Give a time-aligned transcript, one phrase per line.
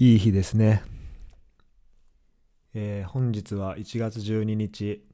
[0.00, 0.84] いい日ですね。
[2.72, 5.04] えー本日は1月12日、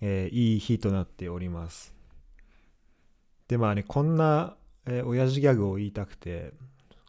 [0.00, 1.94] えーいい日となっております。
[3.46, 4.56] で、まあね、こんな、
[4.86, 6.54] えー親父ギャグを言いたくて、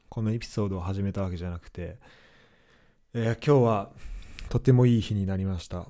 [0.10, 1.98] このエピソードを始めたわけじゃなくて、
[3.14, 3.90] えー今日は
[4.50, 5.86] とてもいい日になりました。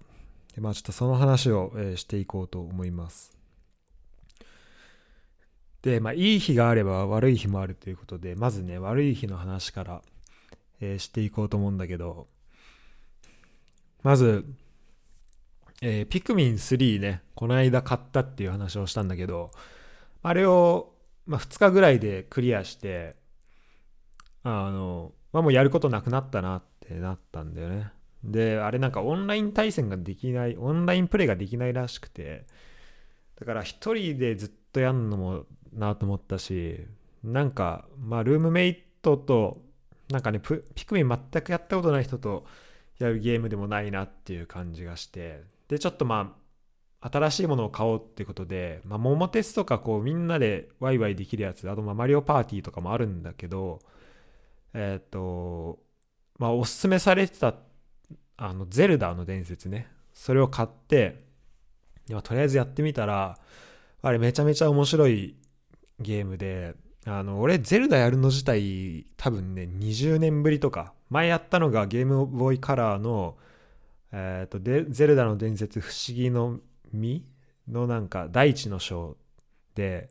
[0.54, 3.36] でまあちょっとその話を、えーしていこうと思います。
[5.82, 10.02] で、まあいい日があれば悪い日もあるということで、まずね、悪い日の話から、
[10.82, 12.28] えーしていこうと思うんだけど、
[14.04, 14.46] まず、
[15.82, 19.52] えーピクミン3ね、この間買ったっていう話をしたんだけど、
[20.22, 20.94] あれを、
[21.26, 23.16] まあ、2日ぐらいでクリアして、
[24.44, 27.92] あの、まあ、もうやることなくなったなってなったんだよね。
[28.24, 32.46] で、あれなんかオンライン対戦ができない、オンラインプレイができないらしくて、
[33.40, 36.86] だから一人でずっとやんのもなと思ったし、
[37.24, 39.62] なんか、まあ、ルームメイトと、
[40.10, 42.46] なんかね、ピクミン全くやったことない人と
[42.98, 46.40] やるゲームでもないなっていう感じがして、で、ちょっとまあ、
[47.02, 53.80] 新しいものを買おうってことで、まあ、桃鉄とかこうみんなでワイワイできるやつ、あとまあマリオパーティーとかもあるんだけど、
[54.74, 55.80] えっ、と、
[56.38, 57.56] まあおすすめされてた、
[58.38, 61.20] あの、ゼルダの伝説ね、それを買って、
[62.10, 63.38] いやとりあえずやってみたら、
[64.02, 65.38] あれめちゃめちゃ面白い
[66.00, 73.38] ゲームで、あの、俺ゼルダやるの自体多分ね、20年ぶりとか、前やったのがゲームボーイカラーの、
[74.12, 76.60] えっ、とで、ゼルダの伝説不思議の
[76.94, 77.24] 実？
[77.72, 79.18] のなんか第一の章
[79.76, 80.10] で、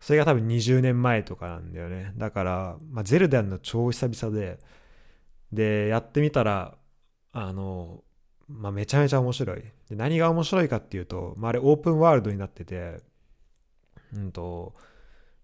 [0.00, 2.12] それが多分20年前とかなんだよね。
[2.16, 4.58] だから、まあ、ゼルダやるの超久々で、
[5.52, 6.76] で、やってみたら、
[7.32, 8.02] あの、
[8.48, 9.62] まあ、めちゃめちゃ面白い。
[9.88, 13.00] で何が面白いかっていうと、まあ、あれオープンワールドになってて、
[14.14, 14.74] うんと、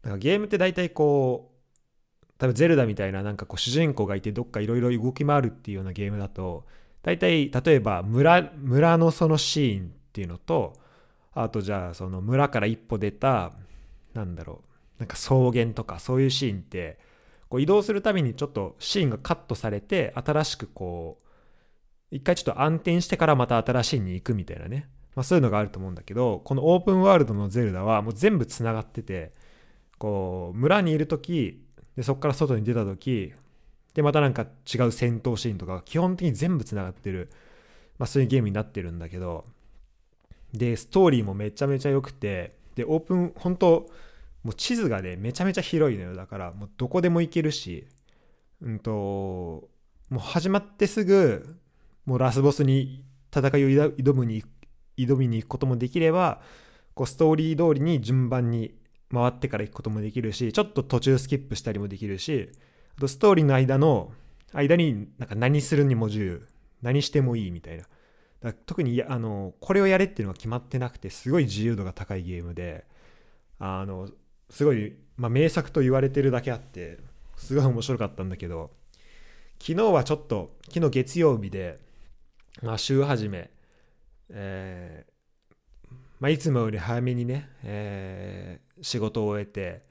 [0.03, 6.65] なんかゲームって大体こう、多分ゼルダみたいななんかこう主人公がいてどっかいろいろ動き回るっていうようなゲームだと、
[7.03, 10.75] 大体例えば村村のそのシーンっていうのと
[11.33, 13.53] あとじゃあその村から一歩出た
[14.15, 16.99] なんだろうなんか草原とかそういうシーンって
[17.49, 21.27] こう移動するたびにちょっとシーンがカットされて新しくこう
[22.11, 29.33] 一回ちょっと暗転してからまた新しいに行くみたいなね、まあ、そういうのがあると思うんだけどこのオープンワールドのゼルダはもう全部つながってて
[29.99, 31.65] こう村にいる時
[31.97, 33.33] でそこから外に出た時
[33.95, 37.31] でまたなんか違う戦闘シーンとか基本的に全部つながってる、
[37.99, 39.45] まあ、そういうゲームになってるんだけど
[40.53, 43.87] でストーリーもめちゃめちゃ良くてでオープン本当
[44.45, 46.15] もう地図がねめちゃめちゃ広いのよ。
[46.15, 47.87] だからもうどこでも行けるし
[48.63, 49.69] うんとも
[50.13, 51.57] う始まってすぐ
[52.07, 53.05] もうラスボスに
[53.35, 54.45] 戦いを挑挑むに
[54.97, 56.41] 挑みに行くこともできれば
[56.95, 58.75] こうストーリー通りに順番に
[59.13, 62.51] 回ってから行くこともできるしちょっと途中スキップしたりもできるし
[62.97, 64.13] あとストーリーの間の
[64.53, 66.47] 間になんか何するにも自由。
[66.83, 67.85] 何してもいいみたいな。
[68.41, 72.85] だ特にあのこれをやれっていうのが決まってなくてすごい自由度が高いゲームで
[73.59, 74.09] あの
[74.49, 76.99] すごい、まあ、名作と言われてるだけあって
[77.37, 78.71] すごい面白かったんだけど
[79.61, 81.81] 昨日はちょっと昨日月曜日で、
[82.63, 83.51] まあ、週始め、
[84.31, 89.89] えーまあ、いつもより早めにね、えー仕事を終えて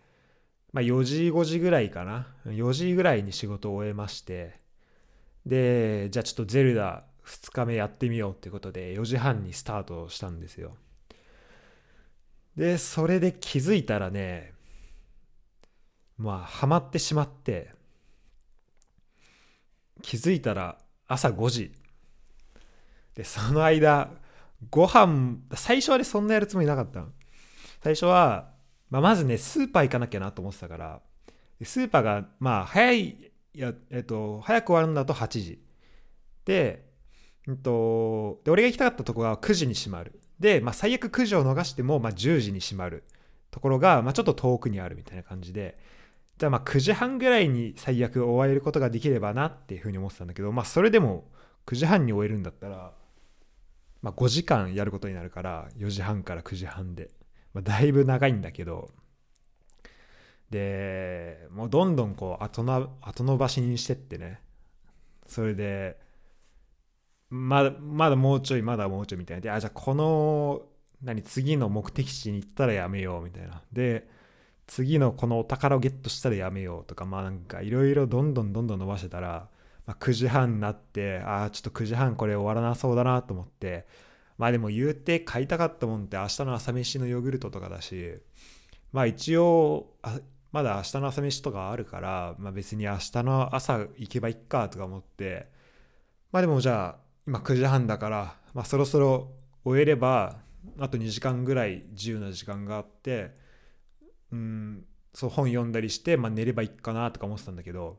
[0.73, 2.27] まあ、4時5時ぐらいかな。
[2.45, 4.59] 4時ぐらいに仕事を終えまして。
[5.45, 10.75] でじゃあちょっとゼルダ2日目やってみようってことで4時半にスタートしたんですよ。
[12.55, 14.53] でそれで気づいたらね
[16.17, 17.71] まあハマってしまって
[20.01, 20.77] 気づいたら
[21.07, 21.71] 朝5時。
[23.15, 24.11] でその間
[24.69, 27.07] ご飯最初はねそんなやるつもりなかったの。
[27.81, 28.56] 最初は
[28.89, 31.01] まあ、まずね、スーパー行かなきゃなと思ってたから、
[31.63, 35.59] スーパーが、まあ、早い、や、えっと、早く終わるんだと8時。
[36.45, 36.85] で、
[37.47, 40.19] うんと、で俺が行きたかったところが9時に閉まる。
[40.39, 43.03] で、まあ、最悪9時を逃しても、まあ、10時に閉まる
[43.51, 45.77] ところが、まあ、ちょっと遠くにあるみたいな感じで、
[46.37, 51.31] じゃあ、まあ、9時半ぐらいに最悪終えることができればなっていうふうに思ってたんだけど、まあ、それでも
[51.65, 52.93] 9時半に終えるんだったら、
[54.03, 57.09] まあ、5時間やることになるから、4時半から9時半で。
[57.57, 58.91] まあ、だいぶ長いんだけど
[60.51, 64.39] でもうどんどんこう後の後延ばしにしてってね。
[65.25, 65.97] それで
[67.29, 69.41] まだまだもうちょいまだもうちょいみたいな。
[69.41, 70.61] であじゃあこの
[71.01, 73.63] 何次の目的地に行ったらやめようみたいな。
[73.73, 74.07] で
[74.67, 79.49] 次のこのお宝をゲットしたらやめようとかまあなんかいろいろどんどんどんどん伸ばしてたら、
[79.87, 83.87] まあ、9時半になってああちょっと9時半これ終わらなそうだなと思って
[84.37, 88.15] まあでも言うて買いたかったもんって明日の朝飯のヨーグルトとかだし、
[88.91, 89.93] まあ一応、
[90.51, 95.47] まだ明日の朝飯とかあるから、まあ、別に明日の朝行けばいっかとか思って
[96.31, 99.31] まあでもじゃあ今9時半だから、まあ、そろそろ
[99.63, 100.37] 終えれば
[100.79, 103.35] あと2時間ぐらい自由な時間があって
[104.31, 107.97] うんそう本読んだりして、まあ、寝ればいいかなとか思ってたんだけど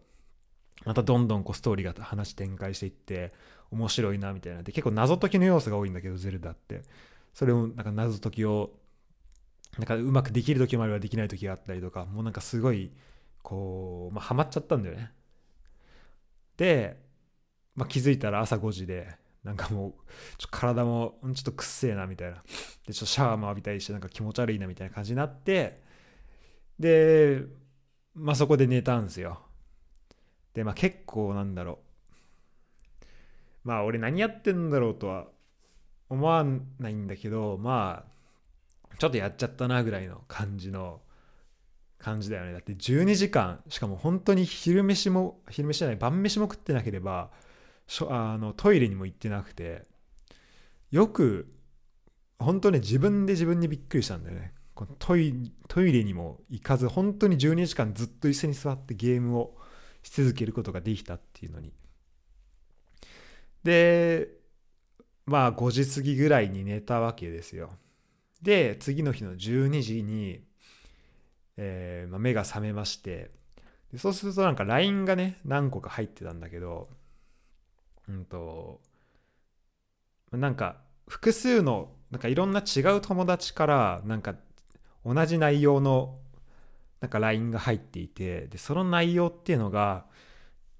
[0.84, 3.32] またどんどんこうストーリーが話展開していって
[3.70, 6.82] 面白いなみたいなで結構謎解きの要素が多いんだけどゼルダって。
[7.34, 8.72] それをなんか謎解きを
[9.78, 12.90] なんかうまくできる時もあればできない時があったりとかもうなんかすごい
[13.42, 15.12] こう、まあ、ハマっちゃったんだよね。
[16.56, 16.98] で、
[17.76, 19.08] まあ、気づいたら朝5時で
[19.44, 19.94] なんかもう
[20.38, 22.42] ちょ体もちょっとくっせえなみたいな。
[22.86, 25.80] でちょっとシャワーも浴びたりしてなんか気持ち悪いなみたいな感じになって
[26.78, 27.42] で
[28.14, 29.40] まあそこで寝たんですよ。
[30.54, 31.87] でまあ結構なんだろう。
[33.68, 35.26] まあ俺何やってんだろうとは
[36.08, 36.42] 思わ
[36.78, 38.02] ないんだけどま
[38.90, 41.02] あちょっとやっちゃったなぐらいの感じの
[41.98, 42.52] 感じだよね。
[42.54, 47.28] だって12時間しかも本当に昼飯も昼飯じゃない晩飯も食ってなければ
[48.08, 49.84] あのトイレにも行ってなくて
[50.90, 51.52] よく
[52.38, 54.54] 本当ね自分で自分にびっくりしたんだよね。
[54.74, 59.58] このトイトイレにも行かず本当に12時間ずっと椅子に座ってゲームを
[60.02, 61.74] し続けることができたっていうのに。
[63.64, 64.28] で
[65.26, 67.70] まあ5時過ぎぐらいに寝たわけですよ。
[68.42, 70.44] で次の日の12時に、
[71.56, 73.30] えーまあ、目が覚めまして。
[73.92, 76.90] でそうするとなんか LINE がね何個か入ってたんだけど
[78.06, 78.80] うんと
[80.30, 80.76] なんか
[81.08, 84.34] 複数のなんかいろんな違う友達からなんか
[85.04, 86.18] 同じ内容の
[87.00, 88.46] なんか LINE が入っていて。
[88.48, 90.06] でその内容っていうのが、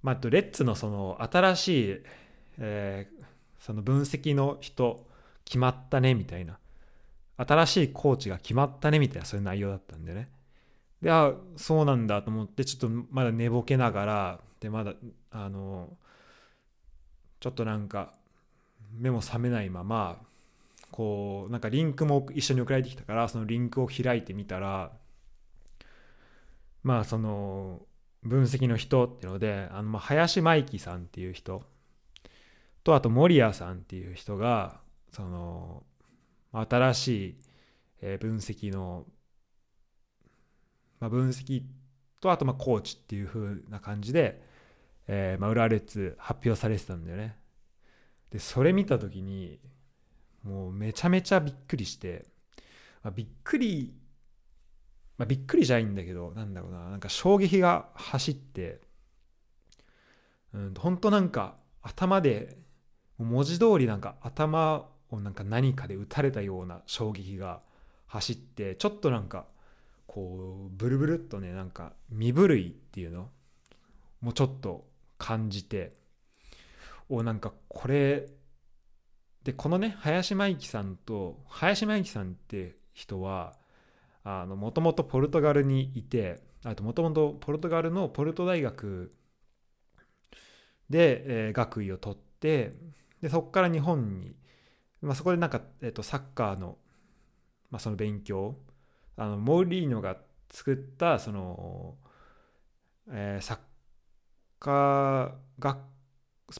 [0.02, 2.02] まあ、レッツのその新しい、
[2.58, 3.18] えー
[3.58, 5.04] その分析の人
[5.44, 6.58] 決まったねみたいな。
[7.36, 10.28] 新しいコーチが決まったねみたいなそういう内容だったんでね。
[11.00, 14.94] であそうなんだと思ってちょっとまだ寝ぼけながらでまだ
[15.30, 15.96] あの
[17.38, 18.14] ちょっとなんか
[18.92, 20.18] 目も覚めないまま
[20.90, 24.90] こうなんかリンクも一緒に送られてきたからそのリンクを開いてみたら
[26.82, 27.82] まあその
[28.24, 31.62] 分析の人っていうのであのま林真紀さんっていう人
[32.88, 34.80] とあと守谷さんっていう人が
[35.12, 35.82] その
[36.54, 37.08] 新し
[38.00, 39.04] い分析の、
[40.98, 41.64] まあ、分析
[42.18, 44.42] とあとまあコーチっていう風な感じで、
[45.06, 47.36] えーまあ、浦和レッズ発表されてたんだよね。
[48.30, 49.58] でそれ見た時に
[50.42, 52.24] もうめちゃめちゃびっくりして、
[53.02, 53.92] まあ、びっくり、
[55.18, 58.80] まあ、びっくりじゃないんだけどなんだろうななんか衝撃が走って
[60.54, 62.66] うん本当なんか頭で
[63.18, 67.60] 文字通りなんか頭をなんか何かで打たれたような衝撃が
[68.06, 69.46] 走ってちょっとなんか
[70.06, 73.28] こうブルブルっとねなんか身震いっていうの？
[74.20, 74.86] もうちょっと
[75.18, 75.92] 感じて
[77.08, 78.28] おなんかこれ
[79.44, 83.54] でこのね林真由紀さんと林真由紀さんって人は
[84.24, 89.12] もともとポルトガルにいてあともともとポルトガルのポルト大学
[90.90, 92.74] で、えー、学位を取って
[93.20, 94.36] でそこから日本に、
[95.02, 96.78] まあ、そこでなんか、えー、とサッカーの,、
[97.70, 98.56] まあその勉強
[99.16, 100.16] あのモーリーノが
[100.50, 101.96] 作ったその、
[103.10, 103.58] えー、サッ
[104.60, 105.78] カー学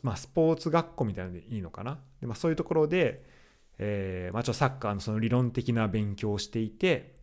[0.03, 1.99] まあ、スポーツ学校みたいなのでいいのかな？
[2.21, 3.25] で、まあ、そういうところで、
[3.79, 7.15] えーまあ、ちょっとサッカーのその理論的な勉強をしていて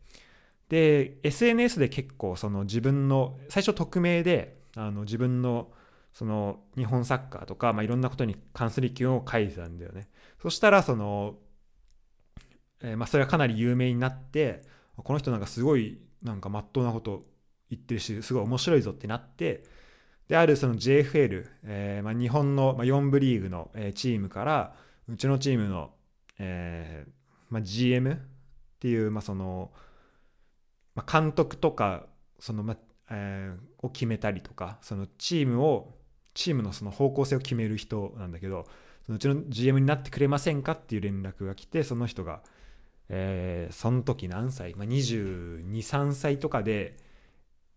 [0.67, 5.69] で SNS で結構その自分の最初匿名であの自分の
[6.15, 10.07] その日本サッカーとか、まあ、いろんなことに関する意見を書いてたんだよね。
[10.41, 11.35] そしたらその、
[12.81, 14.63] えーまあ、それがかなり有名になって
[14.95, 17.23] この人なんかすごいなんかまっとうなこと
[17.69, 19.65] 言ってるしすごい面白いぞってなって
[20.29, 24.75] であるその JFL、えーまあ、日本の4部リーグのチームから
[25.09, 25.91] うちのチームの、
[26.39, 27.11] えー
[27.49, 28.17] まあ、GM っ
[28.79, 29.71] ていう、まあその
[30.95, 32.05] ま、監督とか
[32.39, 32.77] その、ま
[33.11, 35.93] えー、を決めたりとかそのチームを
[36.35, 38.67] チームのその方向性を決める人なんだけど
[39.05, 42.41] そのうちの GM になってくれませんかっていう連絡が来てその人が、
[43.09, 46.97] えー、その時何歳、まあ、223歳とかで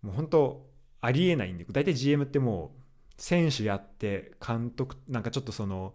[0.02, 0.66] もう本当
[1.00, 2.78] ありえないんで大体 GM ってもう
[3.16, 5.94] 選手やって監督なんかちょっとその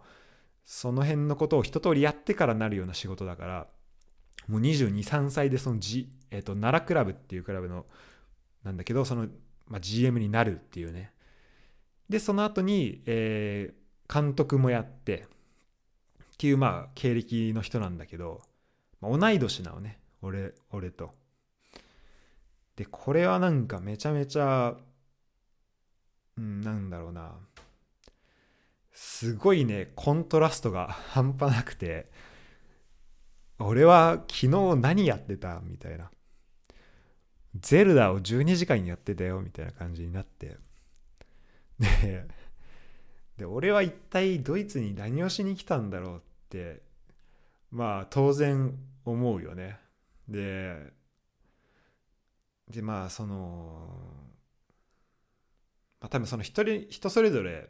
[0.64, 3.66] その辺のことを一通りやってからなるような仕事だから
[4.48, 7.86] もう223歳でその、G えー、と奈良クラブっていうクラブの
[8.62, 9.26] なんだけどその、
[9.66, 11.13] まあ、GM になるっていうね。
[12.08, 15.26] でその後に、えー、監督もやって
[16.34, 18.42] っていうまあ経歴の人なんだけど、
[19.00, 21.12] まあ、同い年なのね俺俺と。
[22.76, 24.74] でこれはなんかめちゃめちゃ
[26.36, 27.32] うんなんだろうな。
[28.92, 32.06] すごいねコントラストが 半端なくて
[33.58, 35.60] 俺は昨日何やってた？
[35.64, 36.10] みたいな。
[37.54, 40.56] ゼルダを12時間やってたよみたいな感じになって。
[41.78, 42.26] で
[43.38, 46.82] で俺は一体ドイツに何をしに来たんだろうって
[47.70, 49.78] まあ当然思うよね。
[50.28, 50.92] で
[52.68, 53.88] でまあその、
[56.00, 57.68] まあ、多分その人人それぞれ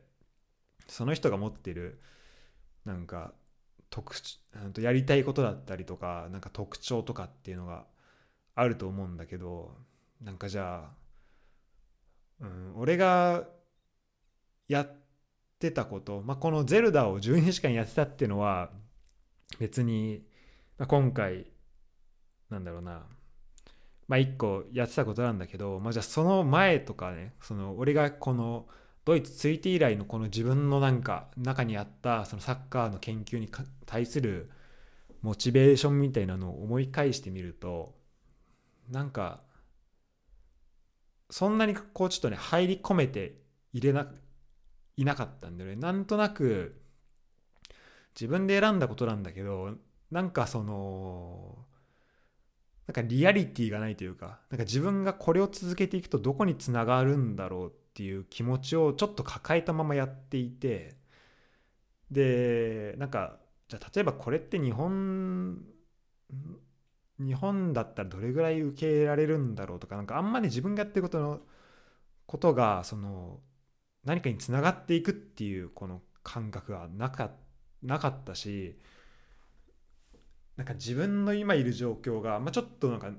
[0.86, 2.00] その人が持ってる
[2.84, 3.32] なんか
[3.90, 4.14] 特
[4.78, 7.86] やりたいことだったりとかなんか特徴とかっていうのが
[8.54, 9.72] あると思うんだけど
[10.20, 13.44] なんかじゃあ、うん、俺が
[14.68, 14.96] やっ
[15.58, 18.70] てたこと、まあ、この「ゼルダ」を12時間やってたっていうのは
[19.58, 20.26] 別に、
[20.78, 21.46] まあ、今回
[22.50, 23.06] なんだろうな
[24.06, 28.68] まあ一個やってたことなんだけど、まあ、じゃあその前とかねその俺がこの
[29.04, 33.48] ドイツ着いて以来のこの自分のなんか中にあったそのサッカーの研究に
[33.86, 34.50] 対する
[35.20, 37.94] モチベーションみたいなのを思い返してみると
[38.90, 39.42] なんか
[41.30, 43.40] そんなにこうちょっとね入り込めて
[43.72, 44.06] 入れな
[44.96, 45.76] いなかったんだよね。
[45.76, 46.80] なんとなく
[48.14, 49.74] 自分で選んだことなんだけど
[50.10, 51.58] なんかその
[52.86, 60.96] なんかリアリティがないというかなんか自分がこれを続けていくとどこにつながるんだろうっていう気持ちをちょっと抱えたままやっていて
[62.10, 65.64] でなんかじゃあ例えばこれって日本
[67.18, 71.40] 日本だったらどれぐらい受け入れられるんだろうとかなんかあんまり自分がやってることの
[72.26, 73.40] ことがその
[74.04, 77.30] 何かにつながっていくっていうこの感覚がなか
[77.82, 78.76] なかったし
[80.56, 83.10] なんか自分の今いる状況が、まあ、ちょっとなんか、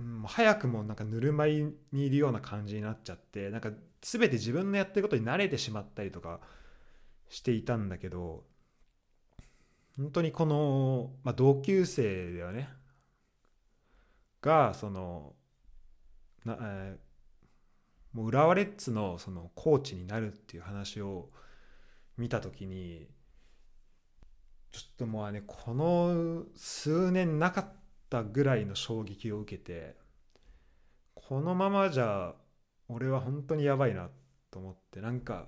[0.00, 6.40] うん、早くもなんかぬるま湯にいるような感じになっちゃってなんか全て自分のやってることに慣れてしまったりとか
[7.28, 8.44] していたんだけど
[9.96, 12.68] 本当にこの、まあ、同級生ではね。
[14.40, 15.34] がその
[16.44, 17.11] な、えー、
[18.12, 21.30] もう浦和レッズのそのコーチになるっていう話を
[22.16, 23.08] 見た時に
[24.70, 27.72] ちょっともうねこの数年なかっ
[28.10, 29.96] たぐらいの衝撃を受けて
[31.14, 32.34] このままじゃ
[32.88, 34.10] 俺は本当にやばいな
[34.50, 35.46] と思ってなんか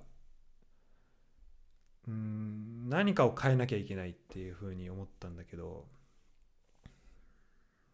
[2.06, 5.86] うん何かを変えなきゃいけないっていうふうに思ったんだけど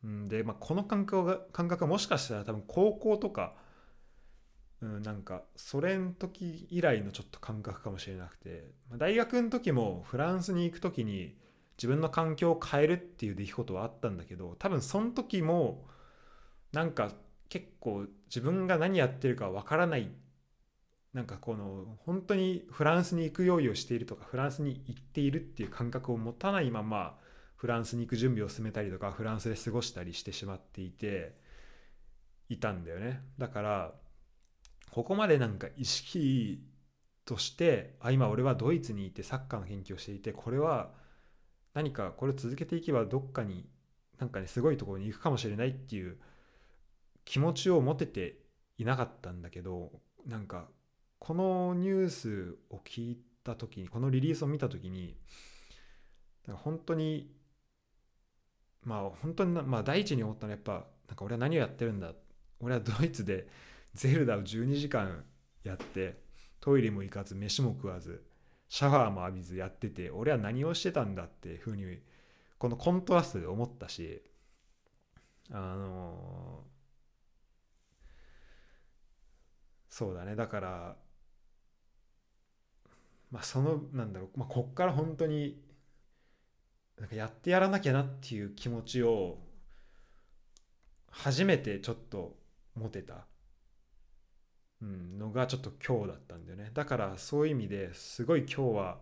[0.07, 3.55] んで、まあ、この感覚が感覚はもしかしたら多分高校とか、
[4.83, 11.37] うん、なんかそれの時以来のちょっと感覚かもしれなくて、大学の時もフランスに行く時に
[11.77, 15.87] 自分の環境を変えるっていう出来事はあったんだけど多分その時も
[16.73, 17.13] なんか
[17.49, 20.11] 結構自分が何やってるかわからない。
[21.13, 27.19] なんかこの本当にフランスに行く用意をしているとかフランスに行っているっていう感覚を持たないまま
[27.57, 31.35] フランスに行く準備を進めたりとかフランスで過ごしたりしてしまっていて
[32.49, 33.23] いたんだよね。
[33.39, 33.95] だから
[34.91, 36.63] ここまでなんか意識
[37.25, 40.91] としてあ今俺はドイツにいてサッカーの研究をしていてこれは
[41.75, 43.69] 何かこれを続けていけばどっかに
[44.19, 46.19] なんかねすごいところに行くかもしれないっていう
[47.25, 48.39] 気持ちを持てて
[48.79, 49.93] いなかったんだけど
[50.27, 50.69] なんか
[51.19, 55.17] このニュースを聞いた時にこのリリースを見た時に
[56.49, 57.31] 本当に
[58.83, 60.73] まあ本当にまあ第一に思ったのはやっぱ
[61.09, 62.13] なんか俺は何をやってるんだ
[62.61, 63.47] 俺はドイツで
[63.95, 65.25] ゼルダを12時間
[65.65, 66.21] やって
[66.61, 68.25] トイレも行かず飯も食わず
[68.69, 71.99] シャワーも浴びずやってて俺は何をしてたんだっていうふうに
[72.59, 74.23] このコントラストで思ったし
[75.53, 76.65] あの
[79.89, 80.37] そうだね。
[80.37, 80.97] だから
[83.31, 85.61] まあそのなんだろう、まあ、こっから本当に
[86.99, 89.39] なんかやってやらなきゃなっていう気持ちを
[91.11, 92.37] 初めてちょっと
[92.77, 93.27] 持てた、
[94.83, 96.71] うん、のがちょっと今日だったんだよね。
[96.73, 98.99] だからそういう意味ですごい今日は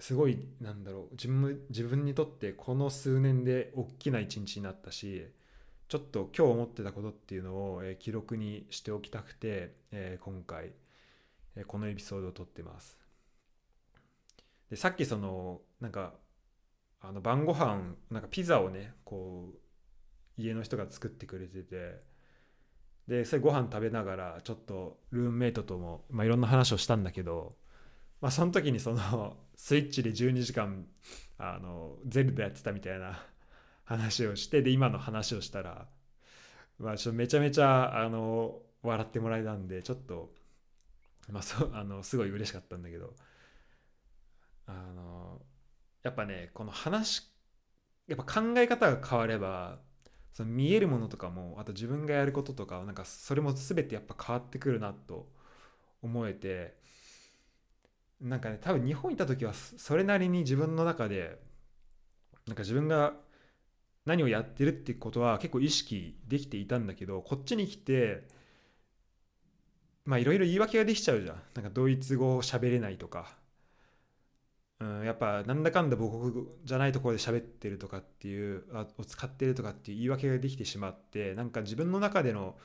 [0.00, 5.28] すごいなんだろう自分自分にとってこの数年で大きな一日になったし
[5.88, 10.72] ちょっと今日思ってたことっていうのを、えー、記録にしておきたくて、えー、今回、
[11.54, 12.98] えー、このエピソードを撮ってます。
[14.70, 16.14] でさっきそのなんか
[17.00, 22.00] あの晩ご飯なんかピザをねこう家の人が作ってくれてて
[23.08, 27.56] でそれご飯食べながらちょっとルームメイトとも、まあ、いろんな話をしたんだけど、
[28.20, 30.86] まあ、その時にその スイッチで12時間
[31.38, 33.24] あのゼルダやってたみたいな
[33.84, 35.88] 話をしてで今の話をしたら
[36.78, 40.32] まあちょめちゃめちゃあの笑ってもらえたんでちょっと
[41.30, 43.14] まあそ あのすごい嬉しかったんだけど
[44.66, 45.42] あの
[46.02, 47.30] やっぱねこの話
[48.06, 49.80] やっぱ考え方が変われば
[50.32, 55.28] その見えるものとかもあと自分がやることとかなんかそれも全てやっぱ変わってくるなと
[56.02, 56.74] 思えて
[58.20, 61.38] なんかね多分日本行った時はそれなりに自分の中で
[62.46, 63.14] なんか自分が
[64.06, 68.26] 何をやってるってことは結構意識できていたんだけどこっちに来て
[70.04, 71.42] まあいろいろ言い訳ができちゃうじゃん。
[71.54, 73.36] なんかドイツ語を喋れないとか、
[74.82, 82.56] うん、やっぱなんだかんだ母国語じゃないところで喋ってるとかっていうあを使ってるとかっていう言い訳ができてしまってなんか自分の中での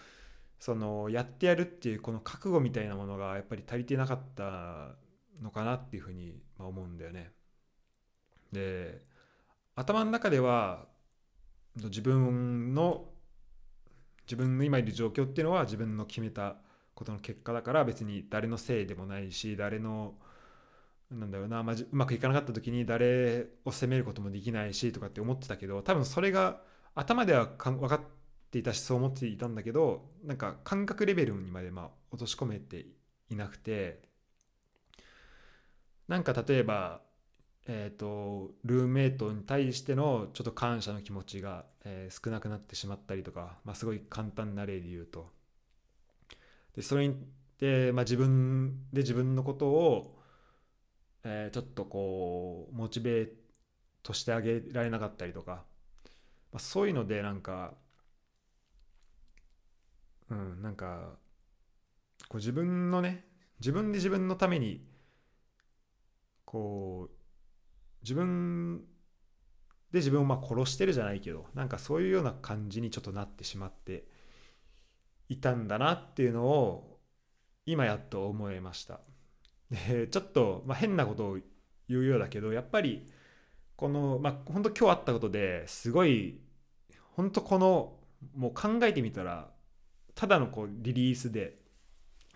[0.60, 4.96] そのやってやるっていうこの覚悟みたいなものがやっぱり足りてなかった
[5.44, 7.32] のかなっていうふうに思うんだよね。
[8.52, 9.04] で
[9.76, 10.88] 頭の中では
[11.76, 13.06] 自分の
[14.26, 16.56] 自分の今いる状況っていうのは自分の決めた
[16.96, 20.16] ことの結果だから別に誰のせいでもないし誰の
[21.12, 26.62] なんだろうな、まあ、うまくいかなかった時に誰を責めることもできないしとかって思ってたけど多分それが
[26.96, 28.02] 頭ではか分かっ
[28.52, 32.86] ていたしそう思っていたんだけどなんか感覚レベルにまでまあ落とし込めて
[33.30, 34.02] いなくて
[36.08, 37.02] なんか例えば
[37.70, 45.30] えーと、ルームメイトに対してのちょっと感謝の気持ちが、えー、少なくなってしまったりとか、まあ、すごい簡単な例で言うと。
[46.76, 47.12] でそれ
[47.60, 50.17] で、まあ、自分で自分のことを、
[51.30, 53.30] えー、ちょっとこうモチベー
[54.02, 55.66] トしてあげられなかったりとか、
[56.54, 57.74] まあ、そういうのでなんか
[60.30, 61.18] うんなんか
[62.30, 63.26] こう自分のね
[63.60, 64.86] 自分で自分のために
[66.46, 67.16] こう
[68.04, 68.86] 自分
[69.92, 74.06] で自分をま殺してるじゃないけどなんかそういうような感じにちょっとなってしまって
[75.30, 77.00] いたんだなっていうのを
[77.66, 79.02] 今やっと思えました。
[79.72, 81.38] でちょっと、まあ、変なことを
[81.90, 83.08] 言うようだけどやっぱり
[83.76, 86.40] このまあ本当今日あったことですごい
[87.16, 87.94] 本当この
[88.36, 89.50] もう考えてみたら
[90.16, 91.58] ただのこうリリースで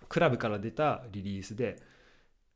[0.08, 1.82] クラブから出たリリースで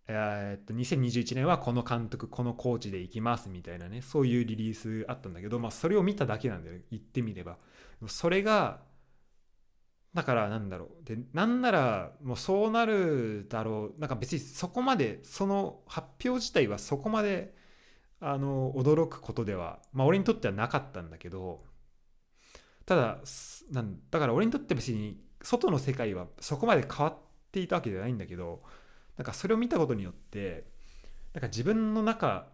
[0.08, 7.58] えー、っと2021年はこの監督このコーチで行きますみたいなねそういうリリースあったんだけど、まあ、それを見ただけなんだよ言ってみれば。
[8.08, 8.82] それが
[10.16, 11.06] だからなんだろう。
[11.06, 14.00] でなんならもうそうなるだろう。
[14.00, 17.56] なんか別にそこまでその発表自体はそこまで
[18.22, 21.62] あの驚くことではまあ俺にとってはなかったんだけど
[22.86, 23.20] ただ
[23.72, 27.18] なんだから俺にとって別に外の世界はそこまで変わっ
[27.52, 28.62] ていたわけじゃないんだけど
[29.18, 30.66] なんかそれを見たことによって
[31.34, 32.48] なんか自分の中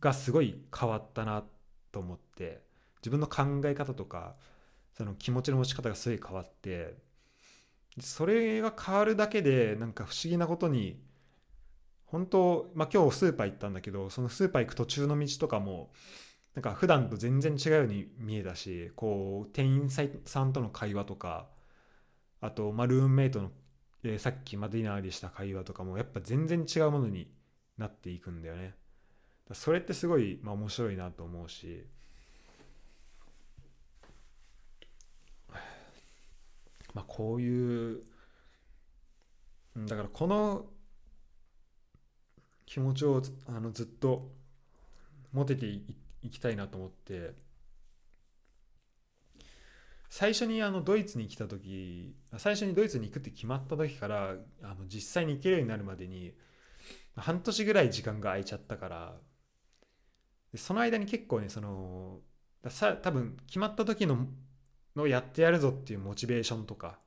[0.00, 1.44] がすごい変わったな
[1.92, 2.62] と思って
[3.00, 4.34] 自分の考え方とか
[4.96, 6.94] その気持ちの持ち方がすごい変わって
[8.00, 11.00] それが変わるだけでなんか不思議なことに
[12.06, 15.90] 本当まあ今日スーパー行ったんだけどそのスーパー行く途中の道とかも
[16.54, 21.48] なんか普段と全然違うように見えたしこう店員さんとの会話とか
[22.40, 23.50] あとまあルームメイトの
[24.02, 27.28] でさっきマディナーでした会話とかもやっぱ全然違うものに
[27.76, 28.74] なっていくんだよね。
[29.52, 31.86] それってすごい、まあ、面白いなと思うし
[36.96, 38.02] まあこういう
[39.76, 40.64] だからこの
[42.64, 44.30] 気持ちをあのずっと
[45.30, 47.34] 持てていきたいなと思って
[50.08, 56.32] 最初にあのドイツに来た時最初にドイツに行くって決まった時からあの実際に行けるようになるまでに
[57.14, 59.16] 半年ぐらい時間が空いちゃったから
[60.54, 62.20] その間に結構ねその
[62.68, 64.26] さ多分決まった時の
[64.96, 66.98] のやってやるぞっていうモチベーションとか。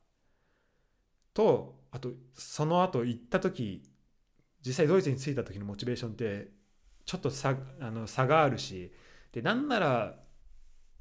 [1.34, 3.84] とあとその後行った時
[4.66, 6.52] 実際ドイツに着いた時のモチベーションって
[7.06, 8.92] ちょっと差あの差があるし
[9.32, 10.16] でなんなら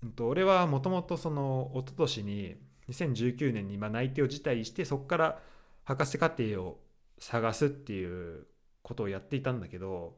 [0.07, 2.57] んと俺はもともとその一昨年に
[2.89, 5.39] 2019年にま内定を辞退してそこから
[5.85, 6.81] 博士課程を
[7.19, 8.47] 探すっていう
[8.83, 10.17] ことをやっていたんだけど、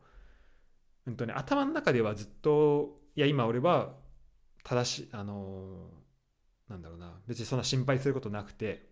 [1.07, 3.95] うんとね、頭の中ではずっといや今俺は
[4.63, 5.89] 正しいあの
[6.71, 7.21] なんだろうな。
[7.27, 8.87] 別にそんな心配することなくて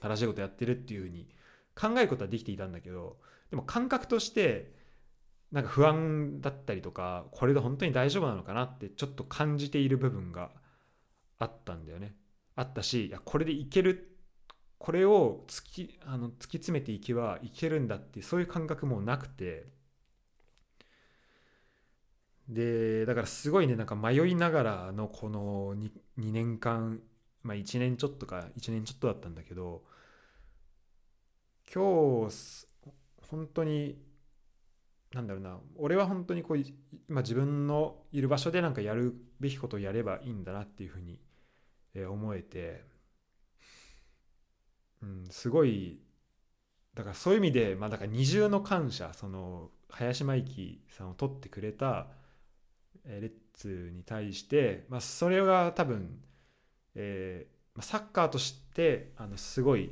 [0.00, 1.28] 正しいことやってるっていうふうに
[1.74, 3.16] 考えることはできていたんだけど
[3.50, 4.72] でも感覚として
[5.52, 10.50] なんか不安だったりとかこれで本当に大丈夫なのかなってちょっと感じている部分が
[11.38, 12.14] あったんだよね。
[12.56, 14.16] あったしいやこれでいける
[14.78, 19.68] これを突きあの突き詰めていけばいけるんだってそういう感覚もなくて
[22.48, 27.00] でだからすごいねなんか迷いながらのこの 2, 2年間
[27.42, 29.82] まあ1年ちょっとか1年ちょっとだったんだけど
[31.72, 32.66] 今日
[33.30, 33.98] 本当に
[35.12, 36.58] なんだろうな俺は本当にこう
[37.08, 41.20] 今自分のいる場所でなんかやるべきことをやればいいんだなっていうふうに
[42.08, 42.84] 思えて、
[45.02, 46.00] うん、すごい
[46.94, 52.08] だからそういう意味でまあだから二重の感謝その林真紀さんを取ってくれた
[53.06, 56.20] レッツに対して、まあ、それが多分、
[56.94, 59.90] えー、サッカーとしてあのすごい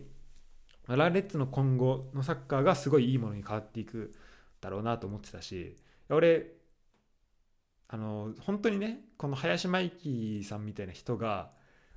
[0.88, 4.14] ラレッツの今後のサッカーがすごいいいものに変わっていく
[4.60, 5.76] だろうなと思ってたし
[6.08, 6.52] 俺
[7.88, 11.50] あの本当にねこの林真紀さんみたいな人が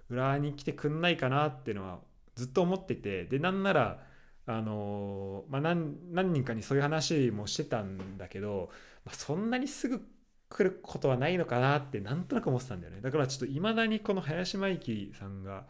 [0.09, 1.99] 浦和に来てくんないかなっていうのは
[2.35, 3.99] ずっと思っててでなんなら
[4.45, 8.69] あのまあ何、何人かにそういう話もしてたんだけど、
[9.05, 10.01] まあ、そんなにすぐ
[10.49, 13.01] 来ることはないのかなってなんとなく思ってたんだよね。
[13.01, 15.65] だからちょっといまだにこの林真紀さんが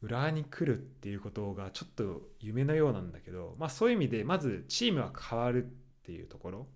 [0.00, 5.68] 浦和に来るっていうことがちょっと夢のようなんだけど、まあ、そういう意味でまずチームは変わるっ
[6.04, 6.66] ていうところ。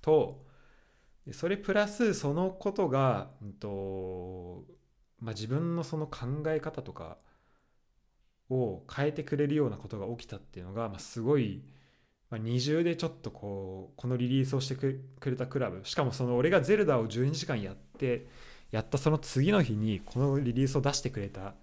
[0.00, 0.46] と
[1.32, 4.64] それプラスそのことが、うんと
[5.20, 7.18] まあ、自分のその考え方とか
[8.50, 11.62] を変えてくれるようなことが起きたっていうのが、まあ、すごい、
[12.30, 15.80] まあ、二重でちょっとこうこのリリースをしてくれたクラブ。
[15.84, 18.26] しかもその俺がゼルダを12時間やって
[18.70, 21.54] やったその次の日にこのリリースを出してくれた。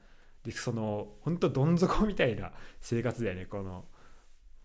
[0.44, 2.52] でその本当どん底みたいな
[2.82, 3.46] 生活だよね。
[3.46, 3.86] この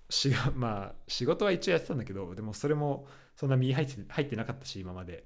[0.09, 5.25] しまあ仕事は一応やってたんだけどでもそれもそんな右入って入ってなかったし今まで。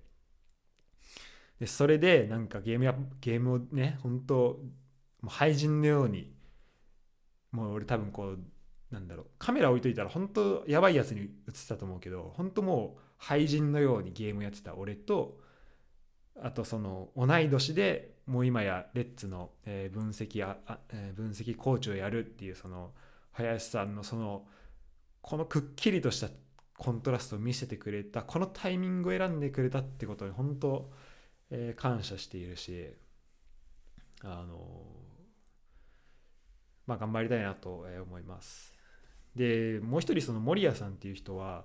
[1.60, 6.34] でそれでなんかゲームやゲームをね本当もう廃人のように
[7.52, 8.40] もう俺多分こう
[8.90, 11.28] なんだろうカメラ置いといたら本当やばいやつに映っ
[11.68, 15.38] たと思うけど本当もう廃人のようにゲームやってた俺と
[16.40, 20.56] あとその同い年でもう今やレッツの分析や
[21.14, 22.92] 分析コーチをやるっていうその
[23.32, 24.46] 林さんのその
[25.22, 26.28] このくっきりとした
[26.76, 30.90] コントラストを見せてくれたこのタイミングを選んでくれたってことに本当、
[31.50, 32.88] えー、感謝しているし
[34.22, 34.58] あの
[36.86, 38.73] まあ、頑張りたいなと思います。
[39.36, 41.64] でもう一人その守屋さんっていう人は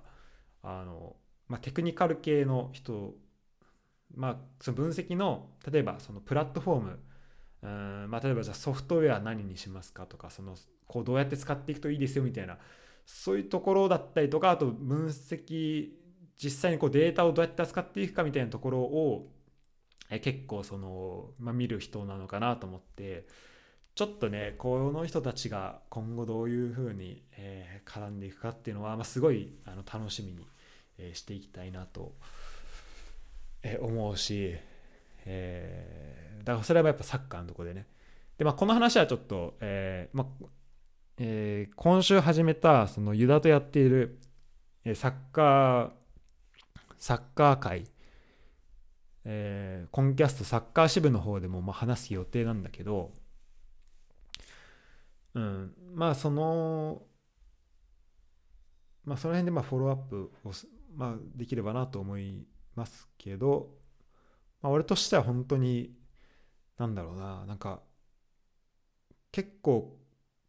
[0.62, 1.16] あの、
[1.48, 3.14] まあ、テクニカル系の人、
[4.14, 6.98] まあ、その分析の例えばそのプラットフォーム
[7.62, 10.56] うんまあ、例えばじゃあソフトウェア何にしますかとかその
[10.86, 12.56] こうどうやって使っていくといいですよみたいな
[13.04, 15.90] そういうところだったりとかあと分析
[16.42, 19.30] 実際にこうデータをどうやって扱っていくかみたいなところを
[20.10, 23.26] え結構その、まあ、見る人なのかなと思って
[23.94, 30.46] ちょっとねこの人たちが今後どういうふうに、えー、絡んでいくかっていうのは、まあ、すごいあの楽しみに、
[30.98, 32.12] えー、していきたいなと、
[33.62, 34.56] えー、思うし、
[35.26, 37.86] えー、だからそれはやっぱサッカーのとこでね。
[38.38, 40.46] で、まあ、この話はちょっと、えーまあ
[41.18, 44.18] えー、今週始めたそのユダとやっている、
[44.94, 45.90] サッカー
[46.96, 47.84] サッカー界
[49.24, 53.12] えー、コンキャストサッカー支部の方でもまあ話す予定なんだけど、
[55.34, 57.02] うん、まあその
[59.04, 60.52] まあその辺でまあフォローアップを、
[60.94, 63.70] まあ、できればなと思いますけど、
[64.62, 65.92] まあ、俺としては本当に
[66.78, 67.80] なんだろうななんか
[69.32, 69.96] 結構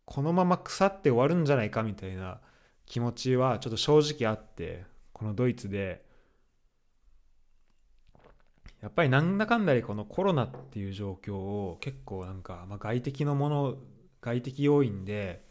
[0.06, 2.42] このまま腐って終わるんじゃないかみたいな
[2.86, 6.10] 気持ちはちょっと正直あってこのドイツで。
[8.82, 13.76] やっぱりなんだかんだでこのコロナっていう状況を結構なんか、まあ、外的のもの
[14.22, 15.44] 外的要因で、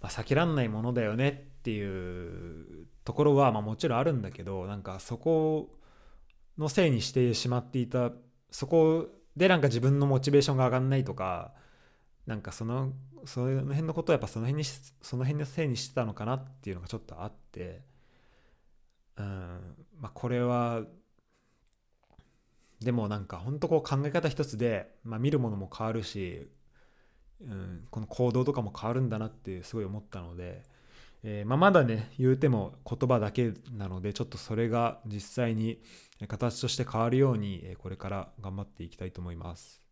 [0.00, 5.76] まあ、避けらんないものだよねっていうところはまあもちろんあるんだけどなんかそこ
[6.58, 8.10] のせいにしてしまっていた
[8.50, 11.52] そこでなんか自分のモチベーションが上がんないとか
[12.26, 12.92] なんかその
[13.24, 14.68] その辺のことをやっぱその辺に
[15.00, 17.82] その辺のせいにしてたのかなっていうのがちょっとあって
[19.16, 19.26] うん
[20.00, 20.82] まあこれは
[22.80, 26.48] でもなんか本当こう考え方一つで、まあ、見るものも変わるし
[27.48, 30.62] うん、この行動とかも変わるんだなってすごい思ったので、
[31.22, 35.80] えー、まあ、まだね言うても言葉だけなのでちょっとそれが実際に
[36.28, 39.82] 形として変わるようにこれから頑張っていきたいと思います。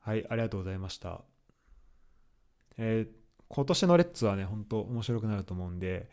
[0.00, 1.22] はいありがとうございました。
[2.78, 3.12] えー、
[3.48, 6.08] 今年のレッツはね本当面白くなると思うんで、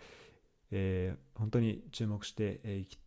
[0.71, 2.97] えー、本当に注目していき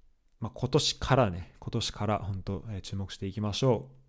[0.41, 4.00] まあ、今年からね今年から本当、え注目していきましょう。